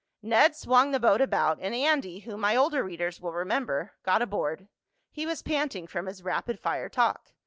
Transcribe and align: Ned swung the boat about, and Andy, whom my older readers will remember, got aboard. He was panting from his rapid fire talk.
Ned 0.23 0.55
swung 0.55 0.89
the 0.89 0.99
boat 0.99 1.21
about, 1.21 1.59
and 1.61 1.75
Andy, 1.75 2.21
whom 2.21 2.41
my 2.41 2.55
older 2.55 2.81
readers 2.83 3.21
will 3.21 3.33
remember, 3.33 3.91
got 4.01 4.23
aboard. 4.23 4.67
He 5.11 5.27
was 5.27 5.43
panting 5.43 5.85
from 5.85 6.07
his 6.07 6.23
rapid 6.23 6.59
fire 6.59 6.89
talk. 6.89 7.33